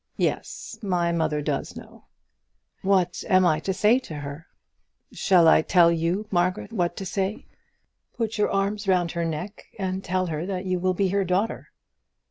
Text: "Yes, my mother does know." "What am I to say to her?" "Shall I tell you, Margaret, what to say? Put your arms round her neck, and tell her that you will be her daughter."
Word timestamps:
"Yes, 0.17 0.79
my 0.81 1.11
mother 1.11 1.43
does 1.43 1.75
know." 1.77 2.05
"What 2.81 3.23
am 3.29 3.45
I 3.45 3.59
to 3.59 3.71
say 3.71 3.99
to 3.99 4.15
her?" 4.15 4.47
"Shall 5.13 5.47
I 5.47 5.61
tell 5.61 5.91
you, 5.91 6.25
Margaret, 6.31 6.73
what 6.73 6.95
to 6.97 7.05
say? 7.05 7.45
Put 8.17 8.39
your 8.39 8.49
arms 8.49 8.87
round 8.87 9.11
her 9.11 9.25
neck, 9.25 9.67
and 9.77 10.03
tell 10.03 10.25
her 10.25 10.43
that 10.47 10.65
you 10.65 10.79
will 10.79 10.95
be 10.95 11.09
her 11.09 11.23
daughter." 11.23 11.67